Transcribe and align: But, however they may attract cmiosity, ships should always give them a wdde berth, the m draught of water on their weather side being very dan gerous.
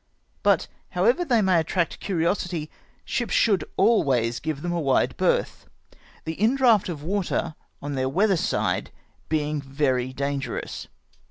But, 0.41 0.67
however 0.89 1.23
they 1.23 1.43
may 1.43 1.59
attract 1.59 2.01
cmiosity, 2.01 2.69
ships 3.05 3.35
should 3.35 3.63
always 3.77 4.39
give 4.39 4.63
them 4.63 4.73
a 4.73 4.81
wdde 4.81 5.15
berth, 5.15 5.67
the 6.25 6.41
m 6.41 6.55
draught 6.55 6.89
of 6.89 7.03
water 7.03 7.53
on 7.83 7.93
their 7.93 8.09
weather 8.09 8.35
side 8.35 8.89
being 9.29 9.61
very 9.61 10.11
dan 10.11 10.41
gerous. 10.41 10.87